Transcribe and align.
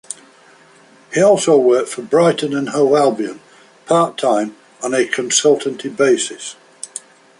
He 1.13 1.21
also 1.21 1.59
worked 1.59 1.89
for 1.89 2.01
Brighton 2.01 2.57
and 2.57 2.69
Hove 2.69 2.93
Albion 2.95 3.39
part-time 3.85 4.55
on 4.81 4.95
a 4.95 5.07
consultancy 5.07 5.95
basis. 5.95 6.55